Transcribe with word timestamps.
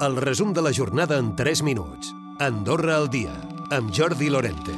El 0.00 0.16
resum 0.16 0.54
de 0.54 0.62
la 0.62 0.72
jornada 0.72 1.18
en 1.18 1.36
3 1.36 1.60
minuts. 1.62 2.14
Andorra 2.38 2.96
al 2.96 3.10
dia, 3.10 3.34
amb 3.70 3.90
Jordi 3.92 4.30
Lorente. 4.32 4.72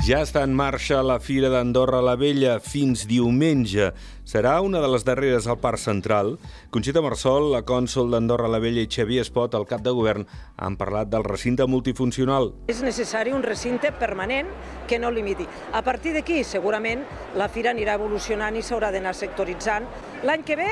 Ja 0.00 0.22
està 0.24 0.40
en 0.48 0.54
marxa 0.56 1.02
la 1.04 1.18
Fira 1.20 1.50
d'Andorra 1.52 2.00
la 2.00 2.14
Vella 2.16 2.54
fins 2.64 3.02
diumenge. 3.04 3.90
Serà 4.24 4.54
una 4.64 4.80
de 4.80 4.88
les 4.88 5.04
darreres 5.04 5.44
al 5.44 5.60
Parc 5.60 5.82
Central. 5.84 6.38
Conxita 6.72 7.04
Marsol, 7.04 7.50
la 7.52 7.60
cònsol 7.68 8.08
d'Andorra 8.16 8.48
la 8.48 8.62
Vella 8.64 8.80
i 8.80 8.88
Xavier 8.88 9.20
Espot, 9.20 9.52
el 9.52 9.68
cap 9.68 9.84
de 9.84 9.92
govern, 9.92 10.24
han 10.56 10.80
parlat 10.80 11.12
del 11.12 11.28
recinte 11.28 11.68
multifuncional. 11.68 12.54
És 12.72 12.80
necessari 12.80 13.36
un 13.36 13.44
recinte 13.44 13.92
permanent 13.92 14.48
que 14.88 14.96
no 14.98 15.12
limiti. 15.12 15.44
A 15.72 15.84
partir 15.84 16.16
d'aquí, 16.16 16.40
segurament, 16.40 17.04
la 17.36 17.52
Fira 17.52 17.76
anirà 17.76 18.00
evolucionant 18.00 18.56
i 18.56 18.64
s'haurà 18.64 18.88
d'anar 18.96 19.12
sectoritzant. 19.12 19.84
L'any 20.24 20.48
que 20.48 20.56
ve 20.56 20.70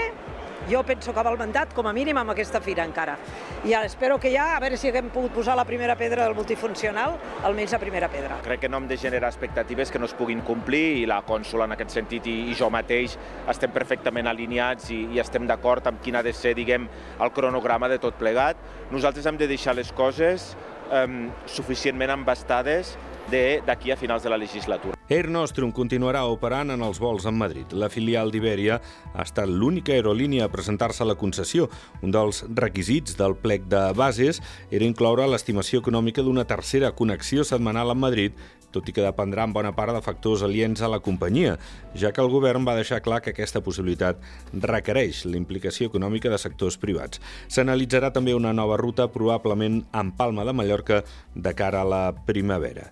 jo 0.71 0.83
penso 0.87 1.13
que 1.13 1.23
va 1.23 1.35
mandat, 1.37 1.73
com 1.75 1.87
a 1.87 1.93
mínim, 1.93 2.17
amb 2.19 2.33
aquesta 2.33 2.61
fira 2.61 2.85
encara. 2.85 3.17
I 3.65 3.75
espero 3.83 4.19
que 4.21 4.31
ja, 4.33 4.57
a 4.57 4.61
veure 4.61 4.77
si 4.77 4.89
haguem 4.89 5.11
pogut 5.11 5.33
posar 5.35 5.57
la 5.57 5.65
primera 5.65 5.97
pedra 5.97 6.25
del 6.25 6.35
multifuncional, 6.35 7.17
almenys 7.45 7.73
la 7.73 7.79
primera 7.79 8.09
pedra. 8.09 8.41
Crec 8.45 8.65
que 8.65 8.69
no 8.69 8.79
hem 8.79 8.89
de 8.89 8.97
generar 8.97 9.31
expectatives 9.31 9.91
que 9.91 9.99
no 9.99 10.07
es 10.07 10.15
puguin 10.15 10.43
complir 10.47 11.03
i 11.03 11.07
la 11.07 11.23
cònsula 11.27 11.67
en 11.69 11.77
aquest 11.77 11.95
sentit 11.99 12.27
i, 12.27 12.37
i 12.51 12.59
jo 12.59 12.71
mateix 12.71 13.17
estem 13.51 13.73
perfectament 13.75 14.29
alineats 14.31 14.91
i, 14.91 15.05
i 15.15 15.23
estem 15.23 15.47
d'acord 15.47 15.87
amb 15.87 16.03
quin 16.03 16.17
ha 16.19 16.23
de 16.23 16.35
ser, 16.37 16.55
diguem, 16.59 16.89
el 17.21 17.33
cronograma 17.33 17.89
de 17.89 17.99
tot 18.03 18.19
plegat. 18.21 18.61
Nosaltres 18.93 19.27
hem 19.27 19.41
de 19.41 19.49
deixar 19.51 19.77
les 19.79 19.93
coses 19.93 20.53
eh, 20.91 21.07
suficientment 21.47 22.15
embastades 22.15 22.97
d'aquí 23.31 23.93
a 23.93 23.97
finals 23.97 24.23
de 24.23 24.31
la 24.31 24.39
legislatura. 24.39 24.97
Air 25.09 25.29
Nostrum 25.29 25.73
continuarà 25.73 26.25
operant 26.31 26.73
en 26.73 26.83
els 26.83 26.99
vols 27.03 27.27
en 27.29 27.37
Madrid. 27.37 27.73
La 27.73 27.91
filial 27.93 28.33
d'Iberia 28.33 28.81
ha 29.13 29.27
estat 29.27 29.51
l'única 29.51 29.93
aerolínia 29.93 30.47
a 30.47 30.53
presentar-se 30.53 31.03
a 31.05 31.07
la 31.07 31.19
concessió. 31.21 31.69
Un 32.03 32.15
dels 32.15 32.43
requisits 32.49 33.19
del 33.19 33.37
plec 33.37 33.69
de 33.69 33.85
bases 33.99 34.41
era 34.71 34.89
incloure 34.89 35.29
l'estimació 35.29 35.83
econòmica 35.85 36.25
d'una 36.25 36.47
tercera 36.49 36.95
connexió 36.97 37.45
setmanal 37.45 37.93
amb 37.93 38.09
Madrid 38.09 38.43
tot 38.73 38.89
i 38.89 38.95
que 38.97 39.05
dependrà 39.05 39.45
en 39.45 39.53
bona 39.53 39.75
part 39.77 39.93
de 39.95 40.01
factors 40.03 40.43
aliens 40.47 40.81
a 40.81 40.89
la 40.91 41.03
companyia, 41.05 41.59
ja 41.95 42.11
que 42.13 42.23
el 42.25 42.33
govern 42.33 42.67
va 42.67 42.77
deixar 42.79 43.03
clar 43.05 43.21
que 43.23 43.35
aquesta 43.35 43.61
possibilitat 43.61 44.23
requereix 44.53 45.27
la 45.29 45.37
implicació 45.37 45.91
econòmica 45.93 46.33
de 46.33 46.41
sectors 46.41 46.81
privats. 46.81 47.21
S'analitzarà 47.53 48.13
també 48.17 48.35
una 48.35 48.55
nova 48.57 48.81
ruta, 48.81 49.11
probablement 49.13 49.83
en 49.93 50.17
Palma 50.17 50.49
de 50.49 50.57
Mallorca, 50.57 51.05
de 51.35 51.55
cara 51.55 51.85
a 51.85 51.89
la 51.89 52.03
primavera 52.27 52.91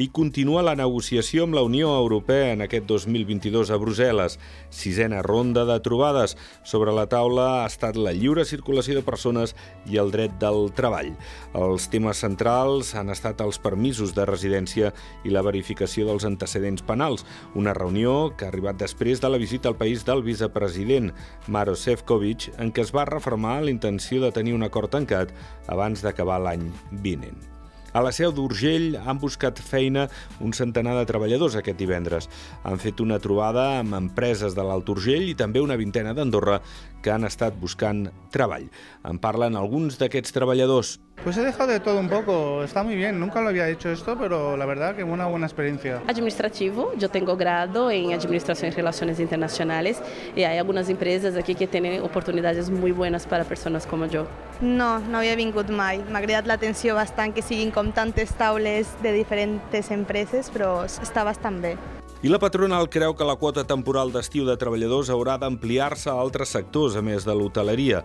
i 0.00 0.06
continua 0.08 0.62
la 0.64 0.72
negociació 0.78 1.44
amb 1.44 1.58
la 1.58 1.62
Unió 1.66 1.90
Europea 1.92 2.54
en 2.54 2.62
aquest 2.64 2.86
2022 2.88 3.68
a 3.68 3.76
Brussel·les. 3.76 4.38
Sisena 4.72 5.20
ronda 5.20 5.66
de 5.68 5.76
trobades. 5.84 6.38
Sobre 6.64 6.94
la 6.96 7.04
taula 7.12 7.48
ha 7.58 7.66
estat 7.68 7.98
la 8.00 8.14
lliure 8.16 8.46
circulació 8.48 8.96
de 8.96 9.04
persones 9.04 9.52
i 9.92 10.00
el 10.00 10.08
dret 10.14 10.38
del 10.40 10.70
treball. 10.72 11.12
Els 11.52 11.90
temes 11.92 12.24
centrals 12.24 12.94
han 12.96 13.12
estat 13.12 13.44
els 13.44 13.60
permisos 13.60 14.16
de 14.16 14.24
residència 14.24 14.94
i 15.20 15.36
la 15.36 15.44
verificació 15.44 16.08
dels 16.08 16.24
antecedents 16.24 16.80
penals, 16.80 17.28
una 17.52 17.76
reunió 17.76 18.32
que 18.32 18.48
ha 18.48 18.52
arribat 18.54 18.80
després 18.80 19.20
de 19.20 19.28
la 19.28 19.42
visita 19.44 19.68
al 19.68 19.76
país 19.76 20.08
del 20.08 20.24
vicepresident 20.24 21.12
Maro 21.46 21.76
Sefcovic, 21.76 22.48
en 22.56 22.72
què 22.72 22.88
es 22.88 22.96
va 22.96 23.04
reformar 23.04 23.60
la 23.60 23.76
intenció 23.76 24.24
de 24.24 24.32
tenir 24.32 24.56
un 24.56 24.64
acord 24.64 24.96
tancat 24.96 25.36
abans 25.68 26.00
d'acabar 26.00 26.40
l'any 26.40 26.70
vinent. 27.04 27.59
A 27.90 28.02
la 28.06 28.12
seu 28.14 28.30
d'Urgell 28.30 28.94
han 29.02 29.18
buscat 29.18 29.58
feina 29.66 30.04
un 30.38 30.52
centenar 30.54 30.92
de 30.94 31.06
treballadors 31.08 31.56
aquest 31.58 31.78
divendres. 31.80 32.28
Han 32.62 32.78
fet 32.78 33.02
una 33.02 33.18
trobada 33.18 33.80
amb 33.80 33.96
empreses 33.98 34.54
de 34.54 34.62
l'Alt 34.62 34.92
Urgell 34.94 35.26
i 35.26 35.34
també 35.34 35.62
una 35.64 35.78
vintena 35.80 36.14
d'Andorra 36.14 36.60
que 37.02 37.10
han 37.10 37.26
estat 37.26 37.56
buscant 37.58 38.04
treball. 38.30 38.68
En 39.02 39.18
parlen 39.18 39.58
alguns 39.58 39.98
d'aquests 39.98 40.36
treballadors. 40.36 40.98
Pues 41.22 41.36
he 41.36 41.42
dejado 41.42 41.70
de 41.70 41.80
todo 41.80 42.00
un 42.00 42.08
poco, 42.08 42.64
está 42.64 42.82
muy 42.82 42.96
bien, 42.96 43.20
nunca 43.20 43.42
lo 43.42 43.50
había 43.50 43.68
hecho 43.68 43.90
esto, 43.90 44.16
pero 44.18 44.56
la 44.56 44.64
verdad 44.64 44.96
que 44.96 45.04
una 45.04 45.26
buena 45.26 45.46
experiencia. 45.46 46.00
Administrativo, 46.06 46.94
yo 46.96 47.10
tengo 47.10 47.36
grado 47.36 47.90
en 47.90 48.14
Administración 48.14 48.72
y 48.72 48.74
Relaciones 48.74 49.20
Internacionales 49.20 50.00
y 50.34 50.44
hay 50.44 50.56
algunas 50.56 50.88
empresas 50.88 51.36
aquí 51.36 51.54
que 51.54 51.66
tienen 51.66 52.02
oportunidades 52.02 52.70
muy 52.70 52.92
buenas 52.92 53.26
para 53.26 53.44
personas 53.44 53.86
como 53.86 54.06
yo. 54.06 54.26
No, 54.62 54.98
no 54.98 55.18
havia 55.18 55.36
vingut 55.36 55.68
mai. 55.68 56.00
M'ha 56.00 56.20
cridat 56.24 56.48
l'atenció 56.48 56.96
bastant 56.96 57.36
que 57.36 57.44
siguin 57.44 57.70
com 57.72 57.92
tantes 57.92 58.32
taules 58.36 58.88
de 59.04 59.12
diferents 59.12 59.92
empreses, 59.92 60.52
però 60.52 60.84
està 60.88 61.24
bastant 61.24 61.60
bé. 61.60 61.76
I 62.20 62.28
la 62.28 62.36
patronal 62.36 62.84
creu 62.92 63.14
que 63.16 63.24
la 63.24 63.38
quota 63.40 63.62
temporal 63.64 64.10
d'estiu 64.12 64.44
de 64.44 64.52
treballadors 64.60 65.08
haurà 65.08 65.38
d'ampliar-se 65.40 66.10
a 66.12 66.18
altres 66.20 66.50
sectors, 66.52 66.92
a 66.92 67.00
més 67.00 67.24
de 67.24 67.32
l'hoteleria. 67.32 68.02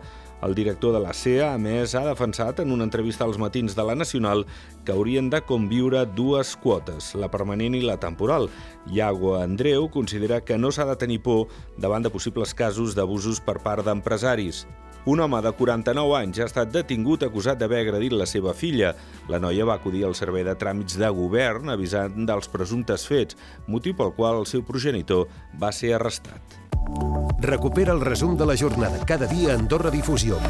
El 0.48 0.56
director 0.56 0.94
de 0.96 1.02
la 1.04 1.12
CEA, 1.12 1.50
a 1.52 1.58
més, 1.60 1.98
ha 2.00 2.06
defensat 2.06 2.62
en 2.64 2.72
una 2.72 2.88
entrevista 2.88 3.26
als 3.28 3.36
matins 3.36 3.76
de 3.76 3.84
la 3.84 3.98
Nacional 4.00 4.46
que 4.88 4.96
haurien 4.96 5.28
de 5.34 5.42
conviure 5.44 6.06
dues 6.16 6.56
quotes, 6.64 7.12
la 7.20 7.28
permanent 7.28 7.76
i 7.76 7.84
la 7.84 7.98
temporal. 8.00 8.48
Iago 8.88 9.36
Andreu 9.36 9.90
considera 9.92 10.40
que 10.40 10.56
no 10.58 10.72
s'ha 10.72 10.88
de 10.88 10.96
tenir 10.96 11.20
por 11.20 11.50
davant 11.76 12.08
de 12.08 12.14
possibles 12.14 12.56
casos 12.56 12.96
d'abusos 12.96 13.44
per 13.44 13.60
part 13.68 13.84
d'empresaris. 13.84 14.64
Un 15.06 15.20
home 15.22 15.38
de 15.46 15.52
49 15.54 16.16
anys 16.18 16.40
ha 16.42 16.48
estat 16.50 16.72
detingut 16.74 17.22
acusat 17.28 17.60
d'haver 17.62 17.84
agredit 17.84 18.16
la 18.18 18.26
seva 18.26 18.56
filla. 18.58 18.96
La 19.30 19.38
noia 19.38 19.68
va 19.70 19.78
acudir 19.78 20.02
al 20.08 20.18
servei 20.18 20.44
de 20.48 20.56
tràmits 20.58 20.98
de 20.98 21.10
govern 21.14 21.70
avisant 21.70 22.26
dels 22.26 22.50
presumptes 22.50 23.06
fets, 23.06 23.38
motiu 23.70 23.94
pel 23.94 24.16
qual 24.18 24.42
el 24.42 24.50
seu 24.50 24.66
progenitor 24.66 25.30
va 25.62 25.70
ser 25.72 25.94
arrestat. 25.94 26.58
Recupera 27.46 27.94
el 27.94 28.02
resum 28.02 28.34
de 28.38 28.50
la 28.50 28.58
jornada 28.58 29.06
cada 29.06 29.30
dia 29.30 29.54
a 29.54 29.92
Difusió. 29.92 30.42